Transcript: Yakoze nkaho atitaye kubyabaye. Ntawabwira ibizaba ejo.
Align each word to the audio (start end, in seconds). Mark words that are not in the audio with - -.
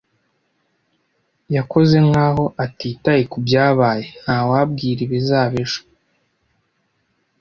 Yakoze 1.55 1.95
nkaho 2.07 2.45
atitaye 2.63 3.23
kubyabaye. 3.31 4.05
Ntawabwira 4.23 4.99
ibizaba 5.07 5.55
ejo. 5.63 5.81